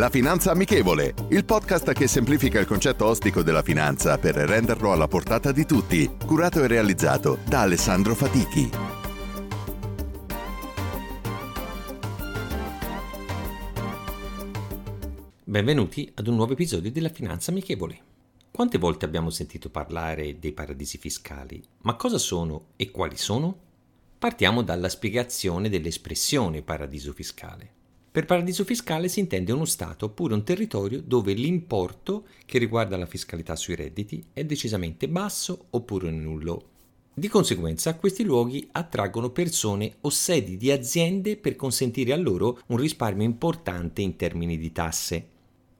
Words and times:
La 0.00 0.08
Finanza 0.08 0.52
Amichevole, 0.52 1.12
il 1.28 1.44
podcast 1.44 1.92
che 1.92 2.08
semplifica 2.08 2.58
il 2.58 2.64
concetto 2.64 3.04
ostico 3.04 3.42
della 3.42 3.60
finanza 3.60 4.16
per 4.16 4.34
renderlo 4.34 4.92
alla 4.92 5.06
portata 5.06 5.52
di 5.52 5.66
tutti, 5.66 6.10
curato 6.24 6.64
e 6.64 6.66
realizzato 6.66 7.36
da 7.46 7.60
Alessandro 7.60 8.14
Fatichi. 8.14 8.70
Benvenuti 15.44 16.10
ad 16.14 16.28
un 16.28 16.34
nuovo 16.36 16.54
episodio 16.54 16.90
della 16.90 17.10
Finanza 17.10 17.50
Amichevole. 17.50 18.00
Quante 18.50 18.78
volte 18.78 19.04
abbiamo 19.04 19.28
sentito 19.28 19.68
parlare 19.68 20.38
dei 20.38 20.52
paradisi 20.52 20.96
fiscali? 20.96 21.62
Ma 21.82 21.94
cosa 21.96 22.16
sono 22.16 22.68
e 22.76 22.90
quali 22.90 23.18
sono? 23.18 23.54
Partiamo 24.18 24.62
dalla 24.62 24.88
spiegazione 24.88 25.68
dell'espressione 25.68 26.62
paradiso 26.62 27.12
fiscale. 27.12 27.79
Per 28.12 28.24
paradiso 28.24 28.64
fiscale 28.64 29.06
si 29.06 29.20
intende 29.20 29.52
uno 29.52 29.64
Stato 29.64 30.06
oppure 30.06 30.34
un 30.34 30.42
territorio 30.42 31.00
dove 31.00 31.32
l'importo 31.32 32.26
che 32.44 32.58
riguarda 32.58 32.96
la 32.96 33.06
fiscalità 33.06 33.54
sui 33.54 33.76
redditi 33.76 34.20
è 34.32 34.42
decisamente 34.42 35.08
basso 35.08 35.66
oppure 35.70 36.10
nullo. 36.10 36.64
Di 37.14 37.28
conseguenza 37.28 37.94
questi 37.94 38.24
luoghi 38.24 38.66
attraggono 38.72 39.30
persone 39.30 39.98
o 40.00 40.10
sedi 40.10 40.56
di 40.56 40.72
aziende 40.72 41.36
per 41.36 41.54
consentire 41.54 42.12
a 42.12 42.16
loro 42.16 42.58
un 42.66 42.78
risparmio 42.78 43.24
importante 43.24 44.02
in 44.02 44.16
termini 44.16 44.58
di 44.58 44.72
tasse. 44.72 45.28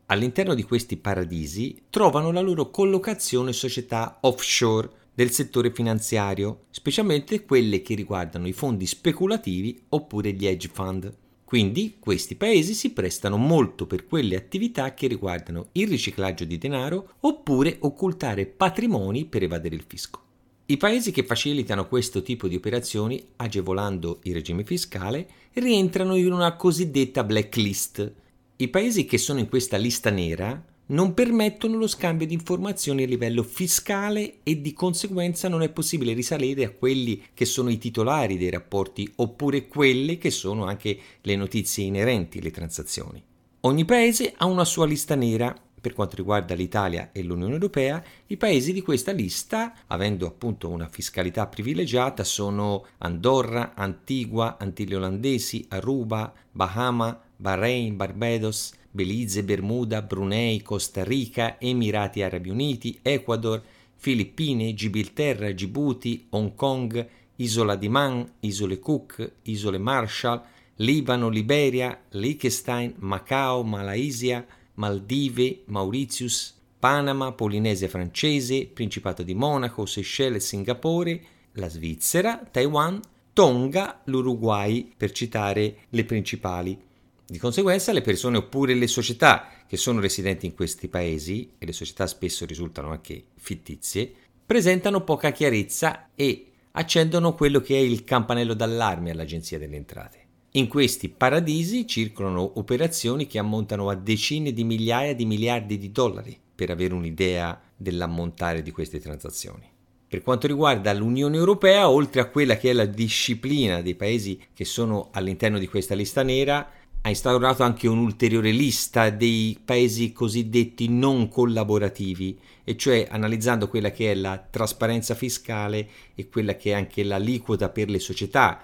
All'interno 0.06 0.54
di 0.54 0.62
questi 0.62 0.98
paradisi 0.98 1.82
trovano 1.90 2.30
la 2.30 2.40
loro 2.40 2.70
collocazione 2.70 3.52
società 3.52 4.18
offshore 4.20 4.88
del 5.12 5.32
settore 5.32 5.72
finanziario, 5.72 6.66
specialmente 6.70 7.44
quelle 7.44 7.82
che 7.82 7.96
riguardano 7.96 8.46
i 8.46 8.52
fondi 8.52 8.86
speculativi 8.86 9.82
oppure 9.88 10.32
gli 10.32 10.46
hedge 10.46 10.68
fund. 10.72 11.12
Quindi 11.50 11.96
questi 11.98 12.36
paesi 12.36 12.74
si 12.74 12.92
prestano 12.92 13.36
molto 13.36 13.84
per 13.84 14.06
quelle 14.06 14.36
attività 14.36 14.94
che 14.94 15.08
riguardano 15.08 15.70
il 15.72 15.88
riciclaggio 15.88 16.44
di 16.44 16.58
denaro 16.58 17.14
oppure 17.22 17.76
occultare 17.80 18.46
patrimoni 18.46 19.24
per 19.24 19.42
evadere 19.42 19.74
il 19.74 19.82
fisco. 19.84 20.20
I 20.66 20.76
paesi 20.76 21.10
che 21.10 21.24
facilitano 21.24 21.88
questo 21.88 22.22
tipo 22.22 22.46
di 22.46 22.54
operazioni, 22.54 23.20
agevolando 23.34 24.20
il 24.22 24.34
regime 24.34 24.62
fiscale, 24.62 25.28
rientrano 25.54 26.14
in 26.14 26.30
una 26.30 26.54
cosiddetta 26.54 27.24
blacklist, 27.24 28.12
i 28.54 28.68
paesi 28.68 29.04
che 29.04 29.18
sono 29.18 29.40
in 29.40 29.48
questa 29.48 29.76
lista 29.76 30.08
nera 30.08 30.64
non 30.90 31.14
permettono 31.14 31.76
lo 31.76 31.86
scambio 31.86 32.26
di 32.26 32.34
informazioni 32.34 33.02
a 33.02 33.06
livello 33.06 33.42
fiscale 33.42 34.38
e 34.42 34.60
di 34.60 34.72
conseguenza 34.72 35.48
non 35.48 35.62
è 35.62 35.68
possibile 35.68 36.14
risalire 36.14 36.64
a 36.64 36.70
quelli 36.70 37.22
che 37.32 37.44
sono 37.44 37.70
i 37.70 37.78
titolari 37.78 38.36
dei 38.36 38.50
rapporti 38.50 39.10
oppure 39.16 39.66
quelle 39.66 40.18
che 40.18 40.30
sono 40.30 40.64
anche 40.64 40.98
le 41.20 41.36
notizie 41.36 41.84
inerenti 41.84 42.38
alle 42.38 42.50
transazioni. 42.50 43.22
Ogni 43.60 43.84
paese 43.84 44.32
ha 44.36 44.46
una 44.46 44.64
sua 44.64 44.86
lista 44.86 45.14
nera. 45.14 45.54
Per 45.80 45.94
quanto 45.94 46.16
riguarda 46.16 46.54
l'Italia 46.54 47.08
e 47.10 47.22
l'Unione 47.22 47.54
Europea, 47.54 48.04
i 48.26 48.36
paesi 48.36 48.74
di 48.74 48.82
questa 48.82 49.12
lista, 49.12 49.72
avendo 49.86 50.26
appunto 50.26 50.68
una 50.68 50.88
fiscalità 50.88 51.46
privilegiata, 51.46 52.22
sono 52.22 52.84
Andorra, 52.98 53.72
Antigua, 53.74 54.58
Antille 54.58 54.96
Olandesi, 54.96 55.64
Aruba, 55.70 56.34
Bahama, 56.52 57.18
Bahrain, 57.34 57.96
Barbados, 57.96 58.72
Belize, 58.90 59.44
Bermuda, 59.44 60.02
Brunei, 60.02 60.62
Costa 60.62 61.04
Rica, 61.04 61.58
Emirati 61.58 62.22
Arabi 62.22 62.50
Uniti, 62.50 62.98
Ecuador, 63.02 63.62
Filippine, 63.94 64.74
Gibilterra, 64.74 65.50
Djibouti, 65.50 66.26
Hong 66.30 66.54
Kong, 66.54 67.08
Isola 67.36 67.76
di 67.76 67.88
Man, 67.88 68.32
Isole 68.40 68.78
Cook, 68.78 69.32
Isole 69.42 69.78
Marshall, 69.78 70.42
Libano, 70.76 71.28
Liberia, 71.28 71.98
Liechtenstein, 72.10 72.94
Macao, 72.98 73.62
Malaysia, 73.62 74.44
Maldive, 74.74 75.62
Mauritius, 75.66 76.56
Panama, 76.78 77.32
Polinesia 77.32 77.88
francese, 77.88 78.66
Principato 78.66 79.22
di 79.22 79.34
Monaco, 79.34 79.84
Seychelles, 79.84 80.46
Singapore, 80.46 81.22
la 81.52 81.68
Svizzera, 81.68 82.48
Taiwan, 82.50 83.00
Tonga, 83.32 84.00
l'Uruguay, 84.04 84.90
per 84.96 85.12
citare 85.12 85.86
le 85.90 86.04
principali. 86.04 86.88
Di 87.30 87.38
conseguenza 87.38 87.92
le 87.92 88.00
persone 88.00 88.38
oppure 88.38 88.74
le 88.74 88.88
società 88.88 89.50
che 89.68 89.76
sono 89.76 90.00
residenti 90.00 90.46
in 90.46 90.54
questi 90.56 90.88
paesi, 90.88 91.52
e 91.58 91.64
le 91.64 91.70
società 91.70 92.08
spesso 92.08 92.44
risultano 92.44 92.90
anche 92.90 93.26
fittizie, 93.36 94.12
presentano 94.44 95.04
poca 95.04 95.30
chiarezza 95.30 96.08
e 96.16 96.46
accendono 96.72 97.34
quello 97.34 97.60
che 97.60 97.76
è 97.76 97.78
il 97.78 98.02
campanello 98.02 98.52
d'allarme 98.54 99.12
all'Agenzia 99.12 99.60
delle 99.60 99.76
Entrate. 99.76 100.18
In 100.54 100.66
questi 100.66 101.08
paradisi 101.08 101.86
circolano 101.86 102.58
operazioni 102.58 103.28
che 103.28 103.38
ammontano 103.38 103.90
a 103.90 103.94
decine 103.94 104.52
di 104.52 104.64
migliaia 104.64 105.14
di 105.14 105.24
miliardi 105.24 105.78
di 105.78 105.92
dollari, 105.92 106.36
per 106.52 106.70
avere 106.70 106.94
un'idea 106.94 107.60
dell'ammontare 107.76 108.60
di 108.60 108.72
queste 108.72 108.98
transazioni. 108.98 109.68
Per 110.08 110.22
quanto 110.22 110.48
riguarda 110.48 110.92
l'Unione 110.92 111.36
Europea, 111.36 111.88
oltre 111.88 112.22
a 112.22 112.28
quella 112.28 112.56
che 112.56 112.70
è 112.70 112.72
la 112.72 112.86
disciplina 112.86 113.82
dei 113.82 113.94
paesi 113.94 114.42
che 114.52 114.64
sono 114.64 115.10
all'interno 115.12 115.60
di 115.60 115.68
questa 115.68 115.94
lista 115.94 116.24
nera, 116.24 116.68
ha 117.02 117.08
instaurato 117.08 117.62
anche 117.62 117.88
un'ulteriore 117.88 118.50
lista 118.50 119.08
dei 119.08 119.58
paesi 119.64 120.12
cosiddetti 120.12 120.88
non 120.88 121.28
collaborativi, 121.28 122.38
e 122.62 122.76
cioè 122.76 123.08
analizzando 123.10 123.68
quella 123.68 123.90
che 123.90 124.12
è 124.12 124.14
la 124.14 124.38
trasparenza 124.38 125.14
fiscale 125.14 125.88
e 126.14 126.28
quella 126.28 126.56
che 126.56 126.70
è 126.70 126.74
anche 126.74 127.02
l'aliquota 127.02 127.70
per 127.70 127.88
le 127.88 127.98
società. 127.98 128.62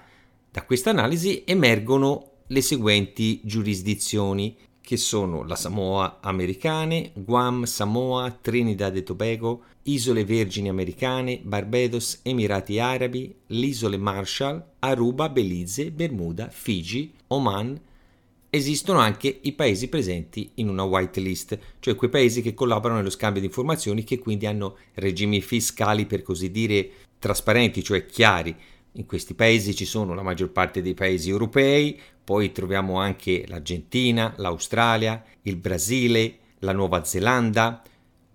Da 0.51 0.63
questa 0.63 0.91
analisi 0.91 1.43
emergono 1.45 2.31
le 2.47 2.61
seguenti 2.61 3.41
giurisdizioni, 3.43 4.55
che 4.87 4.95
sono 4.95 5.43
la 5.43 5.57
Samoa 5.57 6.19
americane, 6.21 7.11
Guam, 7.15 7.65
Samoa, 7.65 8.31
Trinidad 8.39 8.95
e 8.95 9.03
Tobago, 9.03 9.63
Isole 9.83 10.23
Vergini 10.23 10.69
americane, 10.69 11.41
Barbados, 11.43 12.19
Emirati 12.21 12.79
Arabi, 12.79 13.35
le 13.47 13.65
Isole 13.65 13.97
Marshall, 13.97 14.63
Aruba, 14.79 15.27
Belize, 15.27 15.91
Bermuda, 15.91 16.47
Figi, 16.49 17.11
Oman, 17.27 17.77
esistono 18.57 18.99
anche 18.99 19.39
i 19.43 19.53
paesi 19.53 19.87
presenti 19.87 20.51
in 20.55 20.69
una 20.69 20.83
whitelist, 20.83 21.57
cioè 21.79 21.95
quei 21.95 22.09
paesi 22.09 22.41
che 22.41 22.53
collaborano 22.53 22.99
nello 22.99 23.09
scambio 23.09 23.39
di 23.39 23.47
informazioni 23.47 24.03
che 24.03 24.19
quindi 24.19 24.45
hanno 24.45 24.77
regimi 24.95 25.41
fiscali 25.41 26.05
per 26.05 26.21
così 26.21 26.51
dire 26.51 26.89
trasparenti, 27.19 27.83
cioè 27.83 28.05
chiari. 28.05 28.55
In 28.93 29.05
questi 29.05 29.33
paesi 29.33 29.75
ci 29.75 29.85
sono 29.85 30.13
la 30.13 30.23
maggior 30.23 30.51
parte 30.51 30.81
dei 30.81 30.93
paesi 30.93 31.29
europei, 31.29 31.99
poi 32.23 32.51
troviamo 32.51 32.99
anche 32.99 33.45
l'Argentina, 33.47 34.33
l'Australia, 34.37 35.23
il 35.43 35.55
Brasile, 35.55 36.37
la 36.59 36.73
Nuova 36.73 37.03
Zelanda. 37.03 37.81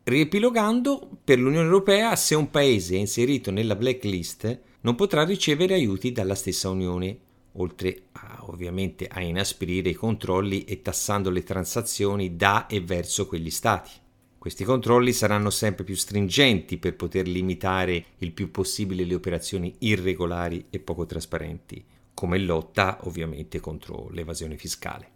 Riepilogando, 0.04 1.09
per 1.22 1.39
l'Unione 1.39 1.66
Europea, 1.66 2.16
se 2.16 2.34
un 2.34 2.50
paese 2.50 2.94
è 2.94 2.99
inserito 2.99 3.50
nella 3.50 3.77
blacklist, 3.77 4.60
non 4.81 4.94
potrà 4.94 5.25
ricevere 5.25 5.75
aiuti 5.75 6.12
dalla 6.12 6.34
stessa 6.34 6.71
Unione 6.71 7.31
oltre 7.54 8.04
a, 8.12 8.44
ovviamente 8.47 9.06
a 9.06 9.21
inasprire 9.21 9.91
i 9.91 9.94
controlli 9.94 10.65
e 10.65 10.82
tassando 10.82 11.30
le 11.30 11.42
transazioni 11.42 12.36
da 12.36 12.66
e 12.66 12.80
verso 12.80 13.27
quegli 13.27 13.50
stati. 13.50 13.91
Questi 14.38 14.65
controlli 14.65 15.12
saranno 15.12 15.50
sempre 15.50 15.84
più 15.84 15.94
stringenti 15.94 16.78
per 16.78 16.97
poter 16.97 17.28
limitare 17.28 18.06
il 18.18 18.32
più 18.32 18.50
possibile 18.50 19.04
le 19.04 19.15
operazioni 19.15 19.74
irregolari 19.78 20.66
e 20.71 20.80
poco 20.80 21.06
trasparenti, 21.06 21.84
come 22.12 22.38
lotta 22.38 22.98
ovviamente 23.03 23.60
contro 23.60 24.09
l'evasione 24.10 24.56
fiscale. 24.56 25.10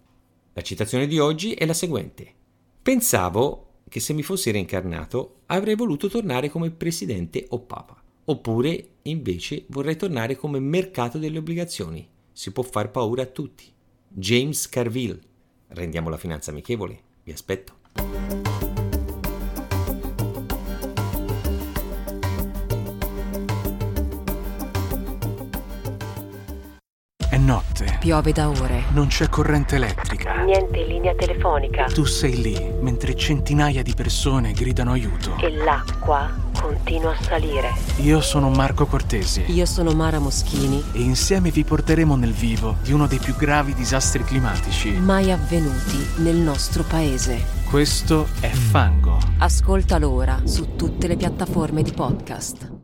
La 0.53 0.63
citazione 0.63 1.07
di 1.07 1.19
oggi 1.19 1.55
è 1.55 1.67
la 1.67 1.75
seguente. 1.75 2.33
Pensavo 2.81 3.81
che 3.89 3.99
se 3.99 4.13
mi 4.13 4.23
fossi 4.23 4.51
reincarnato 4.51 5.41
avrei 5.47 5.75
voluto 5.75 6.09
tornare 6.09 6.49
come 6.49 6.71
presidente 6.71 7.47
o 7.49 7.61
papa, 7.61 8.01
oppure 8.27 8.91
invece 9.03 9.65
vorrei 9.69 9.97
tornare 9.97 10.37
come 10.37 10.61
mercato 10.61 11.19
delle 11.19 11.39
obbligazioni, 11.39 12.09
si 12.37 12.53
può 12.53 12.63
far 12.63 12.91
paura 12.91 13.23
a 13.23 13.27
tutti. 13.27 13.65
James 14.09 14.69
Carville. 14.69 15.19
Rendiamo 15.69 16.11
la 16.11 16.19
finanza 16.19 16.51
amichevole. 16.51 17.01
Vi 17.23 17.33
aspetto. 17.33 17.73
And 27.31 27.47
notte. 27.47 27.97
Piove 28.01 28.33
da 28.33 28.51
ore. 28.51 28.85
Non 28.93 29.07
c'è 29.07 29.31
corrente 29.31 29.77
elettrica. 29.77 30.45
Niente 30.45 30.85
linea 30.85 31.15
telefonica. 31.15 31.85
Tu 31.85 32.05
sei 32.05 32.43
lì, 32.43 32.71
mentre 32.83 33.17
centinaia 33.17 33.83
di 33.83 33.95
persone 33.95 34.53
gridano 34.53 34.93
aiuto. 34.93 35.39
E 35.39 35.51
l'acqua 35.53 36.45
continua 36.67 37.13
a 37.13 37.23
salire. 37.23 37.73
Io 37.99 38.21
sono 38.21 38.51
Marco 38.51 38.87
Cortesi. 38.87 39.45
Io 39.49 39.67
sono 39.67 39.93
Mara 39.93 40.19
Moschini. 40.19 40.83
E 40.93 41.01
insieme 41.01 41.51
vi 41.51 41.65
porteremo 41.65 42.17
nel 42.17 42.33
vivo 42.33 42.77
di 42.83 42.93
uno 42.93 43.07
dei 43.07 43.19
più 43.19 43.37
gravi 43.37 43.75
disastri 43.75 44.25
climatici 44.25 44.91
mai 44.91 45.31
avvenuti 45.31 46.05
nel 46.17 46.37
nostro 46.37 46.83
paese. 46.83 47.45
Questo 47.69 48.27
è 48.41 48.49
Fango. 48.49 49.19
Ascoltalo 49.39 50.11
ora 50.11 50.41
su 50.45 50.75
tutte 50.77 51.07
le 51.07 51.17
piattaforme 51.17 51.83
di 51.83 51.93
podcast. 51.93 52.76